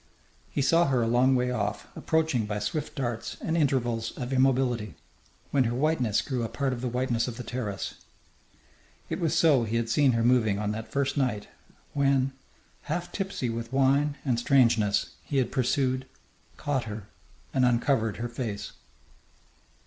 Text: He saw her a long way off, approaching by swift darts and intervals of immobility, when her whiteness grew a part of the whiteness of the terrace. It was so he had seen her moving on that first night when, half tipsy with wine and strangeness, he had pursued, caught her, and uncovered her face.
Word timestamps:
He 0.49 0.63
saw 0.63 0.87
her 0.87 1.03
a 1.03 1.07
long 1.07 1.35
way 1.35 1.51
off, 1.51 1.85
approaching 1.95 2.47
by 2.47 2.57
swift 2.57 2.95
darts 2.95 3.37
and 3.39 3.55
intervals 3.55 4.13
of 4.17 4.33
immobility, 4.33 4.95
when 5.51 5.65
her 5.65 5.75
whiteness 5.75 6.23
grew 6.23 6.41
a 6.41 6.49
part 6.49 6.73
of 6.73 6.81
the 6.81 6.87
whiteness 6.87 7.27
of 7.27 7.37
the 7.37 7.43
terrace. 7.43 7.93
It 9.11 9.19
was 9.19 9.37
so 9.37 9.63
he 9.63 9.75
had 9.75 9.89
seen 9.89 10.13
her 10.13 10.23
moving 10.23 10.57
on 10.57 10.71
that 10.71 10.87
first 10.91 11.17
night 11.17 11.49
when, 11.93 12.31
half 12.89 13.11
tipsy 13.11 13.51
with 13.51 13.71
wine 13.71 14.17
and 14.25 14.39
strangeness, 14.39 15.11
he 15.23 15.37
had 15.37 15.51
pursued, 15.51 16.07
caught 16.57 16.85
her, 16.85 17.03
and 17.53 17.63
uncovered 17.63 18.17
her 18.17 18.27
face. 18.27 18.71